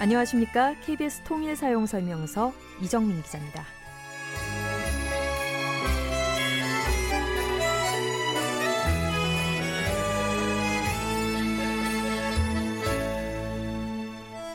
안녕하십니까? 0.00 0.76
KBS 0.84 1.22
통일 1.22 1.56
사용 1.56 1.84
설명서 1.84 2.52
이정민 2.80 3.20
기자입니다. 3.20 3.64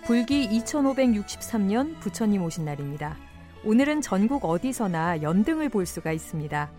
불기 0.05 0.47
2563년 0.47 1.99
부처님 1.99 2.41
오신 2.41 2.63
날입니다. 2.63 3.17
오늘은 3.65 3.99
전국 3.99 4.45
어디서나 4.45 5.21
연등을 5.21 5.67
볼 5.67 5.85
수가 5.85 6.13
있습니다. 6.13 6.71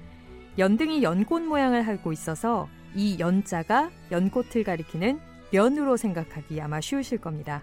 연등이 0.57 1.02
연꽃 1.02 1.43
모양을 1.43 1.87
하고 1.87 2.12
있어서 2.15 2.69
이 2.95 3.19
연자가 3.19 3.91
연꽃을 4.10 4.65
가리키는 4.65 5.21
연으로 5.52 5.99
생각하기 5.99 6.59
아마 6.62 6.80
쉬우실 6.80 7.19
겁니다. 7.19 7.62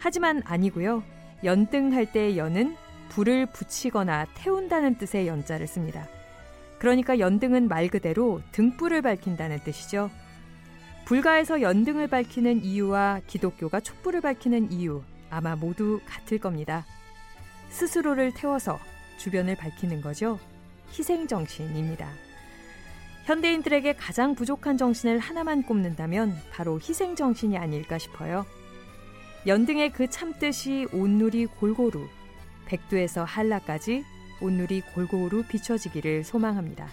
하지만 0.00 0.42
아니고요. 0.44 1.04
연등할 1.44 2.10
때의 2.10 2.38
연은 2.38 2.76
불을 3.10 3.46
붙이거나 3.46 4.26
태운다는 4.34 4.96
뜻의 4.96 5.28
연자를 5.28 5.66
씁니다. 5.66 6.08
그러니까 6.78 7.18
연등은 7.18 7.68
말 7.68 7.88
그대로 7.88 8.40
등불을 8.52 9.02
밝힌다는 9.02 9.60
뜻이죠. 9.60 10.10
불가에서 11.04 11.60
연등을 11.60 12.08
밝히는 12.08 12.64
이유와 12.64 13.20
기독교가 13.26 13.80
촛불을 13.80 14.22
밝히는 14.22 14.72
이유 14.72 15.02
아마 15.28 15.54
모두 15.54 16.00
같을 16.06 16.38
겁니다. 16.38 16.86
스스로를 17.68 18.32
태워서 18.32 18.78
주변을 19.18 19.56
밝히는 19.56 20.00
거죠. 20.00 20.38
희생 20.92 21.26
정신입니다. 21.26 22.08
현대인들에게 23.24 23.92
가장 23.94 24.34
부족한 24.34 24.78
정신을 24.78 25.18
하나만 25.18 25.62
꼽는다면 25.64 26.34
바로 26.50 26.80
희생 26.80 27.14
정신이 27.14 27.58
아닐까 27.58 27.98
싶어요. 27.98 28.46
연등의 29.46 29.92
그 29.92 30.06
참뜻이 30.06 30.86
온누리 30.92 31.46
골고루, 31.46 32.06
백두에서 32.66 33.24
한라까지 33.24 34.04
온누리 34.42 34.82
골고루 34.82 35.44
비춰지기를 35.44 36.24
소망합니다. 36.24 36.88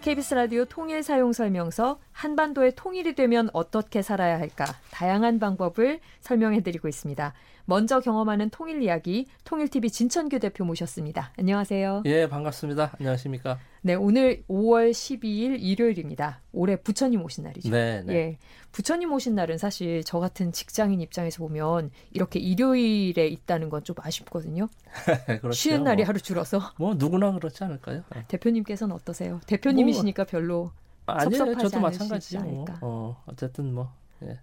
KBS 0.00 0.34
라디오 0.34 0.64
통일 0.64 1.04
사용 1.04 1.32
설명서 1.32 2.00
한반도의 2.10 2.72
통일이 2.74 3.14
되면 3.14 3.48
어떻게 3.52 4.02
살아야 4.02 4.40
할까 4.40 4.64
다양한 4.90 5.38
방법을 5.38 6.00
설명해 6.20 6.62
드리고 6.62 6.88
있습니다. 6.88 7.34
먼저 7.66 8.00
경험하는 8.00 8.50
통일 8.50 8.82
이야기 8.82 9.26
통일TV 9.44 9.90
진천규 9.90 10.40
대표 10.40 10.64
모셨습니다. 10.64 11.32
안녕하세요. 11.38 12.02
예, 12.06 12.28
반갑습니다. 12.28 12.92
안녕하십니까? 12.98 13.58
네, 13.82 13.94
오늘 13.94 14.44
5월 14.48 14.90
12일 14.90 15.56
일요일입니다. 15.60 16.40
올해 16.52 16.76
부처님 16.76 17.22
오신 17.24 17.44
날이죠. 17.44 17.70
네, 17.70 18.02
네. 18.04 18.14
예. 18.14 18.38
부처님 18.72 19.10
오신 19.12 19.34
날은 19.34 19.56
사실 19.58 20.04
저 20.04 20.18
같은 20.20 20.52
직장인 20.52 21.00
입장에서 21.00 21.38
보면 21.42 21.90
이렇게 22.12 22.38
일요일에 22.38 23.26
있다는 23.26 23.68
건 23.70 23.80
좀 23.82 23.96
아쉽거든요. 23.98 24.68
그렇죠. 25.40 25.52
쉬는 25.52 25.84
날이 25.84 26.02
뭐, 26.02 26.08
하루 26.08 26.20
줄어서. 26.20 26.60
뭐 26.78 26.94
누구나 26.94 27.32
그렇지 27.32 27.64
않을까요? 27.64 28.04
대표님께서는 28.28 28.94
어떠세요? 28.94 29.40
대표님이시니까 29.46 30.24
별로 30.24 30.70
아니요, 31.06 31.38
섭섭하지 31.38 31.60
저도 31.70 31.80
마찬가지죠. 31.80 32.40
뭐. 32.40 32.52
않을까. 32.52 32.78
어, 32.82 33.22
어쨌든 33.26 33.72
뭐 33.74 33.92
예. 34.22 34.38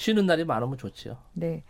쉬는 0.00 0.24
날이 0.24 0.46
많으면 0.46 0.78
좋지요. 0.78 1.18
네. 1.34 1.62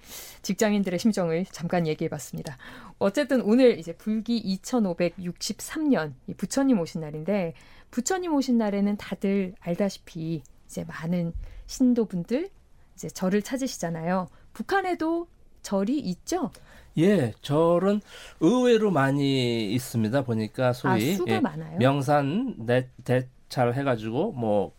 직장인들의 0.42 1.00
심정을 1.00 1.44
잠깐 1.46 1.88
얘기해 1.88 2.08
봤습니다. 2.08 2.58
어쨌든 3.00 3.40
오늘 3.42 3.76
이제 3.80 3.92
불기 3.92 4.40
2563년 4.62 6.14
이 6.28 6.34
부처님 6.34 6.78
오신 6.78 7.00
날인데 7.00 7.54
부처님 7.90 8.32
오신 8.32 8.56
날에는 8.56 8.96
다들 8.98 9.54
알다시피 9.58 10.44
이제 10.66 10.84
많은 10.84 11.32
신도분들 11.66 12.50
이제 12.94 13.08
절을 13.08 13.42
찾으시잖아요. 13.42 14.28
북한에도 14.52 15.26
절이 15.62 15.98
있죠? 15.98 16.52
예, 16.98 17.32
절은 17.42 18.00
의외로 18.38 18.92
많이 18.92 19.72
있습니다. 19.72 20.22
보니까 20.22 20.72
소위 20.72 21.14
아, 21.14 21.16
수가 21.16 21.32
예, 21.32 21.40
많아요? 21.40 21.78
명산 21.78 22.64
대, 22.64 22.88
대찰 23.02 23.74
해가지고 23.74 24.32
뭐 24.32 24.72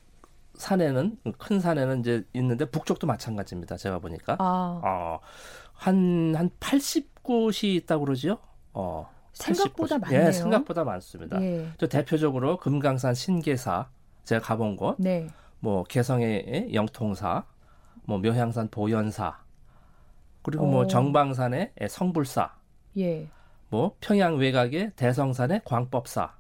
산에는 0.56 1.18
큰 1.38 1.60
산에는 1.60 2.00
이제 2.02 2.26
있는데 2.34 2.66
북쪽도 2.66 3.08
마찬가지입니다. 3.08 3.78
제가 3.78 4.00
보니까 4.00 4.36
아, 4.40 4.82
어, 4.84 5.20
한한 5.74 6.52
80곳이 6.60 7.76
있다고 7.76 8.06
그러지요. 8.06 8.38
어, 8.74 9.10
생각보다 9.34 9.96
80곳. 9.98 10.02
많네요. 10.02 10.28
예, 10.28 10.32
생각보다 10.32 10.84
많습니다. 10.84 11.42
예. 11.42 11.68
저 11.78 11.88
대표적으로 11.88 12.58
금강산 12.58 13.14
신계사 13.16 13.90
제가 14.24 14.42
가본 14.42 14.76
곳, 14.76 14.96
네. 15.00 15.28
뭐 15.60 15.84
개성의 15.84 16.72
영통사, 16.74 17.46
뭐 18.04 18.18
묘향산 18.20 18.70
보현사, 18.70 19.40
그리고 20.44 20.66
뭐 20.66 20.82
어. 20.82 20.88
정방산의 20.88 21.74
성불사, 21.90 22.54
예. 22.98 23.28
뭐 23.70 23.96
평양 24.00 24.38
외곽의 24.38 24.92
대성산의 24.96 25.62
광법사. 25.66 26.34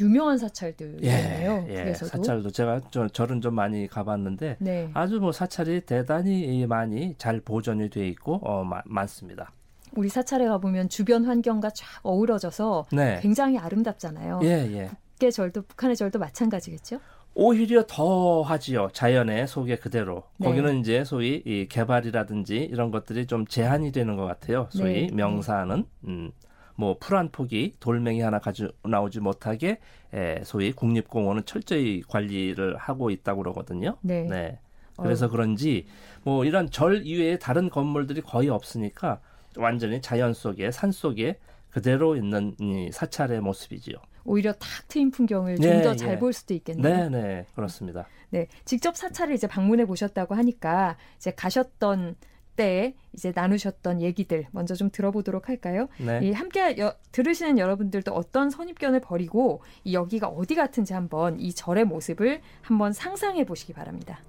유명한 0.00 0.38
사찰들이네요. 0.38 1.66
예, 1.68 1.74
그래서도. 1.74 2.06
사찰도 2.10 2.50
제가 2.50 2.80
저, 2.90 3.08
절은 3.08 3.40
좀 3.40 3.54
많이 3.54 3.86
가봤는데 3.86 4.56
네. 4.60 4.90
아주 4.94 5.20
뭐 5.20 5.32
사찰이 5.32 5.82
대단히 5.82 6.66
많이 6.66 7.14
잘 7.18 7.40
보존이 7.40 7.90
돼 7.90 8.06
있고 8.08 8.40
어, 8.42 8.64
마- 8.64 8.82
많습니다. 8.84 9.52
우리 9.94 10.08
사찰에 10.08 10.46
가보면 10.46 10.88
주변 10.88 11.24
환경과 11.24 11.70
쫙 11.70 11.86
어우러져서 12.02 12.86
네, 12.92 13.18
굉장히 13.22 13.56
아름답잖아요. 13.58 14.40
예, 14.42 14.48
예. 14.48 14.90
북의 15.14 15.32
절도 15.32 15.62
북한의 15.62 15.96
절도 15.96 16.18
마찬가지겠죠? 16.18 17.00
오히려 17.38 17.84
더 17.86 18.40
하지요. 18.42 18.88
자연의 18.92 19.46
속에 19.46 19.76
그대로. 19.76 20.22
네. 20.38 20.48
거기는 20.48 20.78
이제 20.80 21.04
소위 21.04 21.42
이 21.44 21.66
개발이라든지 21.68 22.56
이런 22.56 22.90
것들이 22.90 23.26
좀 23.26 23.46
제한이 23.46 23.92
되는 23.92 24.16
것 24.16 24.24
같아요. 24.24 24.68
소위 24.70 25.08
네. 25.08 25.14
명사는 25.14 25.84
음, 26.08 26.30
뭐 26.76 26.96
풀한 26.98 27.30
폭이 27.30 27.76
돌멩이 27.80 28.20
하나 28.20 28.38
가져 28.38 28.70
나오지 28.84 29.20
못하게 29.20 29.80
에, 30.14 30.42
소위 30.44 30.72
국립공원은 30.72 31.44
철저히 31.46 32.02
관리를 32.02 32.76
하고 32.76 33.10
있다고 33.10 33.42
그러거든요. 33.42 33.96
네. 34.02 34.22
네. 34.22 34.58
그래서 34.96 35.28
그런지 35.28 35.86
뭐 36.22 36.44
이런 36.44 36.70
절 36.70 37.06
이외에 37.06 37.38
다른 37.38 37.68
건물들이 37.68 38.22
거의 38.22 38.48
없으니까 38.48 39.20
완전히 39.56 40.00
자연 40.00 40.32
속에 40.32 40.70
산 40.70 40.90
속에 40.90 41.38
그대로 41.70 42.16
있는 42.16 42.54
이 42.60 42.90
사찰의 42.92 43.40
모습이지요. 43.40 43.96
오히려 44.24 44.52
탁 44.54 44.88
트인 44.88 45.10
풍경을 45.10 45.56
좀 45.56 45.70
네, 45.70 45.82
더잘 45.82 46.14
예. 46.14 46.18
볼 46.18 46.32
수도 46.32 46.54
있겠네요. 46.54 47.08
네, 47.08 47.08
네, 47.08 47.46
그렇습니다. 47.54 48.06
네, 48.30 48.48
직접 48.64 48.96
사찰을 48.96 49.34
이제 49.34 49.46
방문해 49.46 49.84
보셨다고 49.84 50.34
하니까 50.34 50.96
이제 51.16 51.30
가셨던 51.30 52.16
때 52.56 52.94
이제 53.12 53.32
나누셨던 53.34 54.00
얘기들 54.02 54.46
먼저 54.50 54.74
좀 54.74 54.90
들어보도록 54.90 55.48
할까요? 55.48 55.88
네. 55.98 56.20
이 56.22 56.32
함께 56.32 56.76
여- 56.78 56.94
들으시는 57.12 57.58
여러분들도 57.58 58.12
어떤 58.12 58.50
선입견을 58.50 59.00
버리고 59.00 59.62
이 59.84 59.94
여기가 59.94 60.28
어디 60.28 60.54
같은지 60.54 60.92
한번 60.94 61.38
이 61.38 61.52
절의 61.52 61.84
모습을 61.84 62.40
한번 62.62 62.92
상상해 62.92 63.44
보시기 63.44 63.72
바랍니다. 63.72 64.20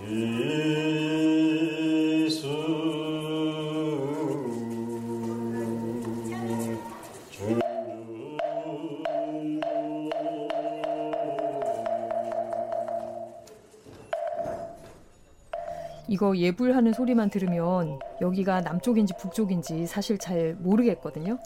이 0.00 1.17
거 16.18 16.36
예불하는 16.36 16.92
소리만 16.92 17.30
들으면 17.30 17.98
여기가 18.20 18.60
남쪽인지 18.60 19.14
북쪽인지 19.18 19.86
사실 19.86 20.18
잘 20.18 20.54
모르겠거든요. 20.58 21.38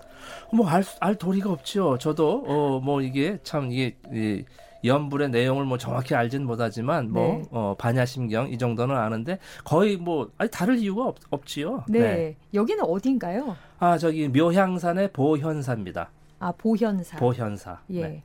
뭐알 0.53 0.83
알 1.01 1.15
도리가 1.15 1.51
없죠. 1.53 1.99
저도 1.99 2.45
어 2.47 2.81
뭐 2.81 3.01
이게 3.03 3.39
참 3.45 3.71
이게 3.71 3.97
이 4.13 4.45
연불의 4.85 5.31
내용을 5.31 5.65
뭐 5.65 5.79
정확히 5.79 6.15
알진 6.17 6.45
못하지만 6.45 7.13
뭐 7.13 7.23
네. 7.23 7.43
어, 7.53 7.77
반야심경 7.79 8.49
이 8.49 8.59
정도는 8.59 8.97
아는데 8.97 9.39
거의 9.65 9.97
뭐 9.97 10.31
아니 10.39 10.51
다를 10.51 10.77
이유가 10.79 11.07
없, 11.07 11.17
없지요. 11.31 11.85
네. 11.89 12.35
여기는 12.53 12.83
어딘가요? 12.83 13.55
아 13.79 13.97
저기 13.99 14.27
묘향산의 14.29 15.13
보현사입니다. 15.13 16.11
아, 16.41 16.51
보현사. 16.59 17.19
보현사. 17.19 17.79
예. 17.91 18.03
네. 18.03 18.23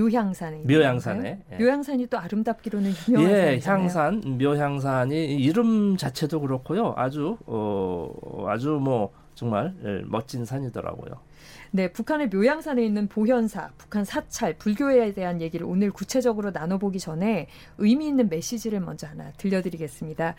묘향산에. 0.00 0.62
묘향산에. 0.64 1.42
예. 1.52 1.56
묘향산이 1.56 2.06
또 2.06 2.18
아름답기로는 2.18 2.92
유명한 3.08 3.30
예, 3.30 3.60
산이잖아요. 3.60 3.82
향산, 3.82 4.38
묘향산이 4.38 5.36
이름 5.36 5.96
자체도 5.96 6.40
그렇고요. 6.40 6.94
아주 6.96 7.36
어 7.46 8.46
아주 8.48 8.78
뭐 8.82 9.12
정말 9.34 9.74
예, 9.84 10.02
멋진 10.06 10.44
산이더라고요. 10.44 11.28
네, 11.70 11.92
북한의 11.92 12.28
묘양산에 12.30 12.84
있는 12.84 13.08
보현사, 13.08 13.72
북한 13.76 14.04
사찰, 14.04 14.56
불교에 14.56 15.12
대한 15.12 15.40
얘기를 15.42 15.66
오늘 15.66 15.90
구체적으로 15.90 16.50
나눠보기 16.50 16.98
전에 16.98 17.46
의미 17.76 18.08
있는 18.08 18.28
메시지를 18.30 18.80
먼저 18.80 19.06
하나 19.06 19.30
들려드리겠습니다. 19.32 20.34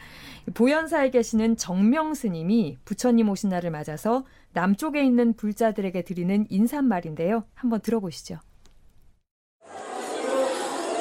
보현사에 0.56 1.12
계시는 1.12 1.58
정명 1.58 2.16
스님이 2.16 2.78
부처님 2.84 3.30
오신 3.30 3.50
날을 3.50 3.70
맞아서 3.70 4.26
남쪽에 4.54 5.04
있는 5.06 5.34
불자들에게 5.34 6.02
드리는 6.04 6.48
인사말인데요. 6.50 7.44
한번 7.54 7.82
들어보시죠. 7.82 8.40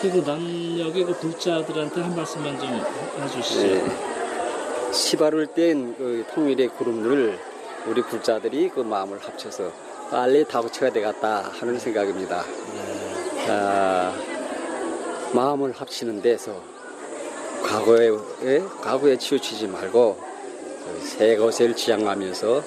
그리고 0.00 0.20
남역의 0.20 1.04
그 1.04 1.12
불자들한테 1.18 2.00
한 2.00 2.14
말씀만 2.14 2.58
좀 2.58 2.80
해주시죠. 3.20 3.60
네. 3.62 4.92
시발을 4.92 5.48
뗀 5.48 5.94
그 5.96 6.24
통일의 6.32 6.68
구름을 6.68 7.38
우리 7.86 8.02
불자들이 8.02 8.70
그 8.70 8.80
마음을 8.80 9.18
합쳐서 9.18 9.72
빨리 10.10 10.44
다구치가 10.44 10.90
되겠다 10.90 11.50
하는 11.52 11.78
생각입니다. 11.78 12.44
네. 12.44 13.46
자, 13.46 14.12
마음을 15.32 15.72
합치는 15.72 16.22
데서 16.22 16.54
과거에 17.62 18.10
과거에 18.80 19.18
치우치지 19.18 19.66
말고 19.66 20.18
그새 20.84 21.36
것을 21.36 21.74
지향하면서 21.74 22.62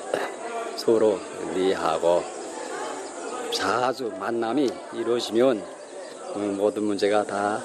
서로 0.76 1.20
이해하고 1.56 2.24
자주 3.54 4.12
만남이 4.20 4.70
이루어지면 4.94 5.81
모든 6.38 6.84
문제가 6.84 7.24
다 7.24 7.60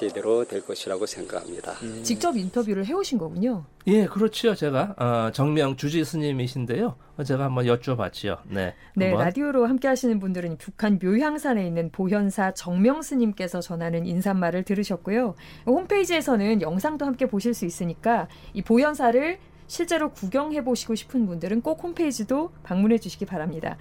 제대로 0.00 0.44
될 0.44 0.64
것이라고 0.64 1.04
생각합니다. 1.04 1.72
음. 1.82 2.00
직접 2.02 2.34
인터뷰를 2.34 2.86
해오신 2.86 3.18
거군요. 3.18 3.64
예, 3.86 4.06
그렇죠. 4.06 4.54
제가 4.54 4.94
어, 4.98 5.30
정명 5.32 5.76
주지 5.76 6.04
스님이신데요. 6.04 6.96
제가 7.26 7.44
한번 7.44 7.66
여쭤봤지요. 7.66 8.38
네. 8.46 8.74
네, 8.94 9.08
한번. 9.08 9.24
라디오로 9.26 9.66
함께하시는 9.66 10.18
분들은 10.18 10.56
북한 10.56 10.98
묘향산에 11.02 11.66
있는 11.66 11.90
보현사 11.90 12.54
정명 12.54 13.02
스님께서 13.02 13.60
전하는 13.60 14.06
인사말을 14.06 14.62
들으셨고요. 14.62 15.34
홈페이지에서는 15.66 16.62
영상도 16.62 17.04
함께 17.04 17.26
보실 17.26 17.52
수 17.52 17.66
있으니까 17.66 18.26
이 18.54 18.62
보현사를 18.62 19.38
실제로 19.70 20.10
구경해 20.10 20.64
보시고 20.64 20.96
싶은 20.96 21.26
분들은 21.26 21.60
꼭 21.62 21.80
홈페이지도 21.84 22.50
방문해 22.64 22.98
주시기 22.98 23.24
바랍니다. 23.24 23.76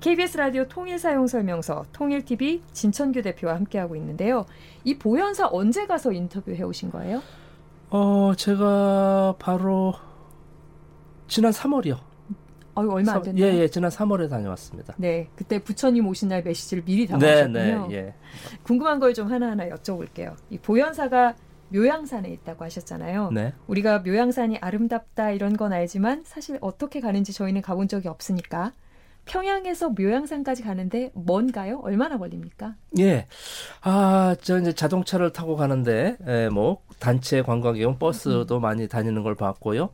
KBS 0.00 0.36
라디오 0.36 0.66
통일 0.66 0.98
사용 0.98 1.28
설명서 1.28 1.84
통일TV 1.92 2.60
진천규 2.72 3.22
대표와 3.22 3.54
함께하고 3.54 3.94
있는데요. 3.94 4.46
이 4.82 4.98
보현사 4.98 5.50
언제 5.52 5.86
가서 5.86 6.10
인터뷰해 6.10 6.64
오신 6.64 6.90
거예요? 6.90 7.22
어, 7.90 8.32
제가 8.36 9.36
바로 9.38 9.94
지난 11.28 11.52
3월이요. 11.52 11.98
어, 12.74 12.80
얼마 12.90 13.12
안 13.12 13.22
됐네요. 13.22 13.44
예, 13.46 13.58
예, 13.58 13.68
지난 13.68 13.92
3월에 13.92 14.28
다녀왔습니다. 14.28 14.94
네, 14.98 15.28
그때 15.36 15.60
부처님 15.62 16.04
오신 16.08 16.30
날 16.30 16.42
메시지를 16.42 16.82
미리 16.82 17.06
담으셨군요. 17.06 17.52
네, 17.52 17.76
네, 17.76 17.94
예. 17.94 18.14
궁금한 18.64 18.98
걸 18.98 19.14
좀 19.14 19.30
하나하나 19.30 19.68
여쭤볼게요. 19.68 20.34
이 20.50 20.58
보현사가 20.58 21.36
묘양산에 21.70 22.28
있다고 22.30 22.64
하셨잖아요. 22.64 23.30
네. 23.32 23.52
우리가 23.66 24.00
묘양산이 24.00 24.58
아름답다 24.58 25.30
이런 25.30 25.56
건 25.56 25.72
알지만 25.72 26.22
사실 26.24 26.58
어떻게 26.60 27.00
가는지 27.00 27.32
저희는 27.32 27.62
가본 27.62 27.88
적이 27.88 28.08
없으니까 28.08 28.72
평양에서 29.26 29.90
묘양산까지 29.90 30.62
가는데 30.62 31.10
먼가요? 31.14 31.80
얼마나 31.82 32.16
걸립니까? 32.16 32.76
예. 32.98 33.26
아, 33.82 34.34
저 34.40 34.58
이제 34.58 34.72
자동차를 34.72 35.34
타고 35.34 35.54
가는데, 35.54 36.16
예, 36.26 36.48
뭐, 36.48 36.80
단체 36.98 37.42
관광객용 37.42 37.98
버스도 37.98 38.56
음. 38.56 38.62
많이 38.62 38.88
다니는 38.88 39.22
걸 39.22 39.34
봤고요. 39.34 39.90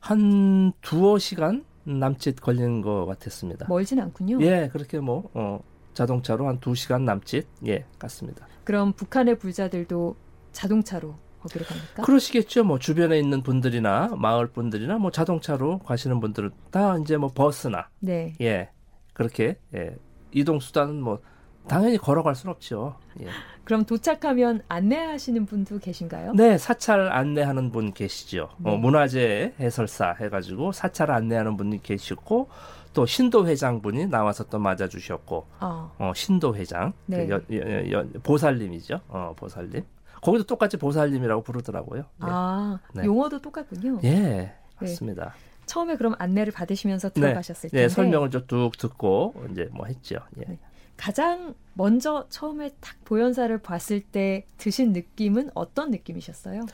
한 0.00 0.72
두어 0.80 1.18
시간 1.20 1.64
남짓 1.84 2.40
걸리는 2.40 2.80
것 2.82 3.06
같았습니다. 3.06 3.66
멀진 3.68 4.00
않군요. 4.00 4.40
예, 4.42 4.68
그렇게 4.72 4.98
뭐, 4.98 5.30
어, 5.34 5.60
자동차로 5.92 6.48
한 6.48 6.58
두 6.58 6.74
시간 6.74 7.04
남짓, 7.04 7.46
예, 7.68 7.84
갔습니다. 8.00 8.48
그럼 8.64 8.92
북한의 8.94 9.38
불자들도 9.38 10.16
자동차로 10.54 11.14
거기로 11.42 11.66
갑니까? 11.66 12.02
그러시겠죠. 12.02 12.64
뭐 12.64 12.78
주변에 12.78 13.18
있는 13.18 13.42
분들이나 13.42 14.14
마을 14.16 14.46
분들이나 14.46 14.96
뭐 14.96 15.10
자동차로 15.10 15.80
가시는 15.80 16.20
분들은 16.20 16.50
다 16.70 16.96
이제 16.98 17.18
뭐 17.18 17.30
버스나 17.34 17.88
네. 18.00 18.32
예 18.40 18.70
그렇게 19.12 19.58
예 19.74 19.96
이동 20.32 20.58
수단은 20.58 21.02
뭐 21.02 21.20
당연히 21.68 21.98
걸어갈 21.98 22.34
수는 22.34 22.54
없죠. 22.54 22.96
예. 23.20 23.26
그럼 23.64 23.84
도착하면 23.84 24.62
안내하시는 24.68 25.46
분도 25.46 25.78
계신가요? 25.78 26.34
네, 26.34 26.58
사찰 26.58 27.10
안내하는 27.10 27.72
분 27.72 27.92
계시죠. 27.92 28.50
어, 28.52 28.56
네. 28.58 28.70
어, 28.70 28.76
문화재 28.76 29.54
해설사 29.58 30.16
해가지고 30.20 30.72
사찰 30.72 31.10
안내하는 31.10 31.56
분이 31.56 31.82
계시고 31.82 32.48
또 32.92 33.06
신도 33.06 33.46
회장 33.48 33.80
분이 33.80 34.06
나와서 34.06 34.44
또 34.44 34.58
맞아주셨고, 34.58 35.46
어, 35.60 35.92
어 35.98 36.12
신도 36.14 36.54
회장, 36.54 36.92
네. 37.06 37.26
그 37.26 37.32
여, 37.32 37.40
여, 37.58 37.90
여, 37.90 38.04
보살님이죠. 38.22 39.00
어, 39.08 39.34
보살님. 39.36 39.82
거기도 40.24 40.44
똑같이 40.44 40.78
보살님이라고 40.78 41.42
부르더라고요. 41.42 42.00
네. 42.00 42.06
아, 42.20 42.78
네. 42.94 43.04
용어도 43.04 43.40
똑같군요. 43.42 44.00
예, 44.04 44.10
네. 44.10 44.54
맞습니다. 44.80 45.34
처음에 45.66 45.96
그럼 45.96 46.14
안내를 46.18 46.52
받으시면서 46.52 47.10
네. 47.10 47.20
들어가셨을 47.20 47.70
때 47.70 47.76
네, 47.76 47.88
설명을 47.88 48.30
좀뚝 48.30 48.78
듣고 48.78 49.34
이제 49.50 49.68
뭐 49.72 49.86
했죠. 49.86 50.16
예. 50.38 50.58
네. 50.96 51.04
가장 51.04 51.54
먼저 51.74 52.26
처음에 52.28 52.70
딱 52.80 52.96
보현사를 53.04 53.56
봤을 53.58 54.00
때 54.00 54.46
드신 54.58 54.92
느낌은 54.92 55.50
어떤 55.54 55.90
느낌이셨어요? 55.90 56.66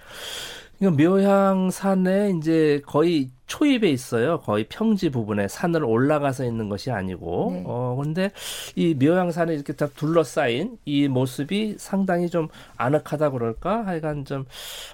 묘향산에 0.82 2.32
이제 2.38 2.80
거의 2.86 3.30
초입에 3.46 3.90
있어요. 3.90 4.40
거의 4.40 4.64
평지 4.68 5.10
부분에 5.10 5.46
산을 5.46 5.84
올라가서 5.84 6.44
있는 6.44 6.70
것이 6.70 6.90
아니고, 6.90 7.50
네. 7.52 7.64
어, 7.66 8.00
근데 8.02 8.30
이 8.76 8.94
묘향산에 8.94 9.52
이렇게 9.52 9.74
다 9.74 9.88
둘러싸인 9.94 10.78
이 10.86 11.06
모습이 11.06 11.76
상당히 11.78 12.30
좀 12.30 12.48
아늑하다 12.78 13.30
그럴까? 13.30 13.84
하여간 13.86 14.24
좀, 14.24 14.46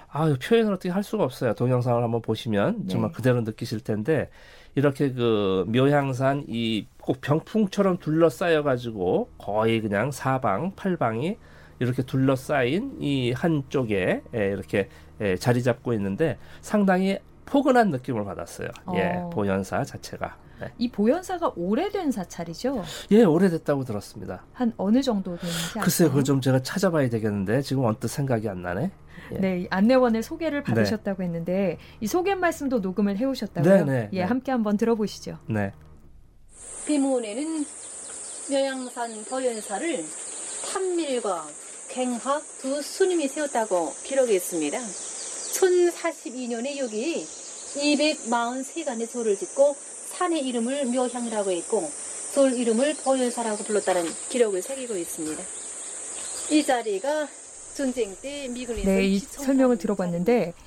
아 0.09 0.35
표현을 0.43 0.73
어떻게 0.73 0.89
할 0.89 1.03
수가 1.03 1.23
없어요. 1.23 1.53
동영상을 1.53 2.03
한번 2.03 2.21
보시면 2.21 2.79
네. 2.81 2.87
정말 2.89 3.13
그대로 3.13 3.39
느끼실 3.41 3.79
텐데, 3.79 4.29
이렇게 4.77 5.11
그 5.11 5.65
묘향산 5.67 6.45
이 6.47 6.85
꼭 7.07 7.21
병풍처럼 7.21 7.99
둘러싸여 7.99 8.63
가지고 8.63 9.29
거의 9.37 9.79
그냥 9.79 10.11
사방 10.11 10.75
팔방이 10.75 11.37
이렇게 11.79 12.03
둘러싸인 12.03 12.97
이 12.99 13.31
한쪽에 13.31 14.23
이렇게 14.33 14.89
자리 15.39 15.63
잡고 15.63 15.93
있는데 15.93 16.37
상당히 16.59 17.17
포근한 17.45 17.91
느낌을 17.91 18.25
받았어요. 18.25 18.67
예, 18.95 18.99
어. 18.99 19.29
예, 19.29 19.33
보현사 19.33 19.85
자체가. 19.85 20.35
네. 20.59 20.71
이 20.77 20.89
보현사가 20.89 21.53
오래된 21.55 22.11
사찰이죠? 22.11 22.83
예, 23.11 23.23
오래됐다고 23.23 23.83
들었습니다. 23.83 24.45
한 24.53 24.73
어느 24.77 25.01
정도 25.01 25.37
되는지 25.37 25.79
글쎄요, 25.81 26.09
그걸 26.09 26.23
좀 26.23 26.41
제가 26.41 26.63
찾아봐야 26.63 27.09
되겠는데 27.09 27.61
지금 27.61 27.85
언뜻 27.85 28.07
생각이 28.07 28.49
안 28.49 28.61
나네. 28.61 28.91
예. 29.33 29.37
네, 29.37 29.67
안내원의 29.69 30.23
소개를 30.23 30.63
네. 30.63 30.63
받으셨다고 30.63 31.21
네. 31.21 31.25
했는데 31.25 31.77
이 31.99 32.07
소개 32.07 32.35
말씀도 32.35 32.79
녹음을 32.79 33.17
해오셨다고요? 33.17 33.73
네, 33.73 33.83
네, 33.83 34.09
예, 34.13 34.19
네. 34.19 34.23
함께 34.23 34.51
한번 34.51 34.77
들어보시죠. 34.77 35.37
네. 35.47 35.73
비문에는 36.85 37.65
묘양산 38.49 39.25
보현사를 39.25 40.05
판밀과 40.71 41.45
갱학 41.89 42.41
두 42.61 42.81
스님이 42.81 43.27
세웠다고 43.27 43.93
기록이 44.03 44.35
있습니다. 44.35 44.77
1042년에 44.77 46.77
여기 46.77 47.25
243간의 47.77 49.07
소를 49.07 49.37
짓고 49.37 49.75
산의 50.17 50.45
이름을 50.47 50.85
묘향이라고 50.85 51.51
했고 51.51 51.89
돌 52.33 52.53
이름을 52.53 52.95
보현사라고 53.03 53.63
불렀다는 53.63 54.05
기록을 54.29 54.61
새기고 54.61 54.95
있습니다. 54.97 55.43
이 56.51 56.63
자리가 56.63 57.27
전쟁 57.73 58.15
때 58.21 58.47
미군에서 58.47 58.89
네, 58.89 59.05
이 59.05 59.19
설명을 59.19 59.77
들어봤는데 59.77 60.53
이, 60.57 60.66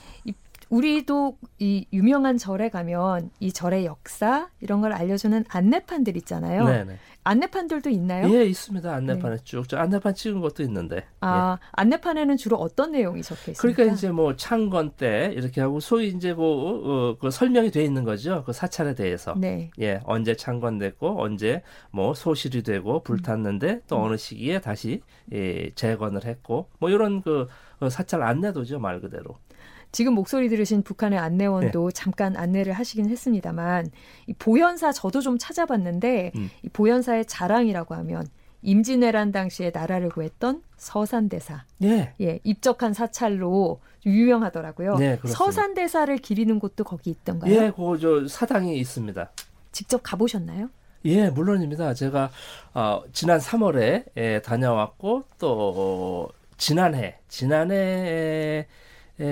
우리도 0.70 1.36
이 1.58 1.86
유명한 1.92 2.38
절에 2.38 2.68
가면 2.70 3.30
이 3.40 3.52
절의 3.52 3.84
역사 3.84 4.48
이런 4.60 4.80
걸 4.80 4.92
알려주는 4.92 5.44
안내판들 5.48 6.16
있잖아요. 6.18 6.64
네네. 6.64 6.84
네. 6.84 6.98
안내판들도 7.22 7.90
있나요? 7.90 8.32
예, 8.34 8.44
있습니다. 8.46 8.90
안내판에 8.90 9.36
네. 9.36 9.44
쭉. 9.44 9.68
저 9.68 9.76
안내판 9.76 10.14
찍은 10.14 10.40
것도 10.40 10.62
있는데. 10.62 11.04
아, 11.20 11.58
예. 11.60 11.66
안내판에는 11.72 12.36
주로 12.36 12.56
어떤 12.56 12.92
내용이 12.92 13.22
적혀 13.22 13.50
있습니까? 13.50 13.60
그러니까 13.60 13.94
이제 13.94 14.10
뭐 14.10 14.36
창건 14.36 14.92
때 14.92 15.32
이렇게 15.34 15.60
하고 15.60 15.80
소위 15.80 16.08
이제 16.08 16.32
뭐 16.32 17.10
어, 17.10 17.16
그 17.18 17.30
설명이 17.30 17.72
돼 17.72 17.84
있는 17.84 18.04
거죠. 18.04 18.44
그 18.46 18.52
사찰에 18.52 18.94
대해서. 18.94 19.34
네. 19.36 19.70
예, 19.80 20.00
언제 20.04 20.34
창건됐고 20.34 21.20
언제 21.20 21.62
뭐 21.90 22.14
소실이 22.14 22.62
되고 22.62 23.02
불탔는데 23.02 23.68
음. 23.68 23.82
또 23.88 24.02
어느 24.02 24.16
시기에 24.16 24.60
다시 24.60 25.02
예, 25.32 25.70
재건을 25.74 26.24
했고 26.24 26.68
뭐 26.78 26.90
이런 26.90 27.22
그, 27.22 27.48
그 27.80 27.90
사찰 27.90 28.22
안내도죠, 28.22 28.78
말 28.78 29.00
그대로. 29.00 29.36
지금 29.92 30.14
목소리 30.14 30.48
들으신 30.48 30.82
북한의 30.82 31.18
안내원도 31.18 31.90
네. 31.90 31.94
잠깐 31.94 32.36
안내를 32.36 32.72
하시긴 32.72 33.08
했습니다만 33.10 33.90
이 34.26 34.32
보현사 34.34 34.92
저도 34.92 35.20
좀 35.20 35.36
찾아봤는데 35.38 36.32
음. 36.36 36.50
이 36.62 36.68
보현사의 36.68 37.26
자랑이라고 37.26 37.94
하면 37.96 38.26
임진왜란 38.62 39.32
당시에 39.32 39.70
나라를 39.72 40.10
구했던 40.10 40.62
서산대사. 40.76 41.64
예. 41.82 42.12
예, 42.20 42.40
입적한 42.44 42.92
사찰로 42.92 43.80
유명하더라고요. 44.04 44.96
네. 44.96 45.18
서산대사를 45.24 46.16
기리는 46.18 46.58
곳도 46.58 46.84
거기 46.84 47.10
있던가요? 47.10 47.52
예, 47.52 47.72
그저 47.74 48.28
사당이 48.28 48.78
있습니다. 48.78 49.30
직접 49.72 50.02
가보셨나요? 50.02 50.68
예, 51.06 51.30
물론입니다. 51.30 51.94
제가 51.94 52.30
어, 52.74 53.02
지난 53.12 53.38
3월에 53.38 54.04
예, 54.16 54.42
다녀왔고 54.42 55.24
또 55.38 55.72
어, 55.74 56.28
지난해 56.58 57.18
지난해 57.28 58.66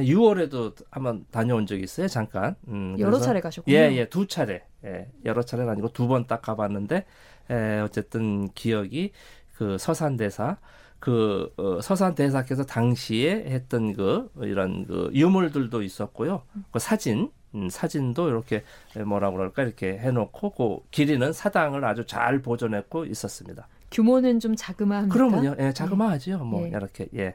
6월에도 0.03 0.75
한번 0.91 1.25
다녀온 1.31 1.67
적이 1.67 1.83
있어요. 1.85 2.09
잠깐. 2.09 2.55
음, 2.69 2.97
여러 2.99 3.11
그래서, 3.13 3.25
차례 3.27 3.41
가셨군요. 3.41 3.75
예, 3.77 3.93
예, 3.97 4.09
두 4.09 4.27
차례. 4.27 4.63
예, 4.85 5.09
여러 5.25 5.43
차례는 5.43 5.71
아니고 5.73 5.93
두 5.93 6.07
번 6.09 6.27
딱 6.27 6.43
가봤는데 6.43 7.05
예, 7.51 7.81
어쨌든 7.81 8.49
기억이 8.51 9.13
그 9.57 9.77
서산 9.79 10.17
대사 10.17 10.59
그 11.01 11.53
어, 11.57 11.81
서산 11.81 12.15
대사께서 12.15 12.65
당시에 12.65 13.45
했던 13.47 13.93
그 13.95 14.31
이런 14.37 14.85
그 14.87 15.11
유물들도 15.15 15.83
있었고요. 15.83 16.43
그 16.71 16.79
사진 16.79 17.31
음, 17.55 17.69
사진도 17.71 18.29
이렇게 18.29 18.63
뭐라 19.07 19.31
그럴까 19.31 19.63
이렇게 19.63 19.97
해놓고 19.99 20.51
그 20.51 20.89
기리는 20.91 21.33
사당을 21.33 21.85
아주 21.85 22.05
잘 22.05 22.41
보존했고 22.43 23.07
있었습니다. 23.07 23.67
규모는 23.91 24.39
좀 24.39 24.55
자그마합니까? 24.55 25.15
그러면요, 25.15 25.57
예, 25.59 25.73
자그마하지요. 25.73 26.39
뭐 26.45 26.65
예. 26.65 26.69
이렇게 26.69 27.09
예. 27.17 27.35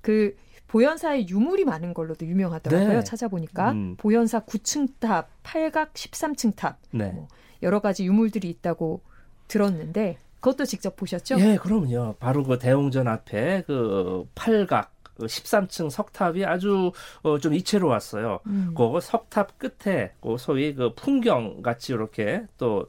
그 0.00 0.34
보현사의 0.68 1.28
유물이 1.28 1.64
많은 1.64 1.94
걸로도 1.94 2.26
유명하더라고요. 2.26 2.98
네. 2.98 3.04
찾아보니까 3.04 3.72
음. 3.72 3.96
보현사 3.98 4.40
9층 4.40 4.88
탑, 5.00 5.28
팔각 5.42 5.94
13층 5.94 6.54
탑, 6.56 6.78
네. 6.92 7.10
뭐 7.10 7.28
여러 7.62 7.80
가지 7.80 8.04
유물들이 8.04 8.48
있다고 8.50 9.00
들었는데 9.48 10.18
그것도 10.40 10.66
직접 10.66 10.94
보셨죠? 10.94 11.40
예, 11.40 11.56
그럼요. 11.56 12.14
바로 12.20 12.44
그 12.44 12.58
대웅전 12.58 13.08
앞에 13.08 13.64
그 13.66 14.24
팔각 14.34 14.92
그 15.16 15.26
13층 15.26 15.90
석탑이 15.90 16.44
아주 16.44 16.92
어, 17.22 17.38
좀 17.38 17.54
이채로웠어요. 17.54 18.38
음. 18.46 18.74
그 18.76 19.00
석탑 19.00 19.58
끝에 19.58 20.12
그 20.20 20.36
소위 20.38 20.74
그 20.74 20.94
풍경 20.94 21.60
같이 21.62 21.92
이렇게 21.92 22.44
또 22.56 22.86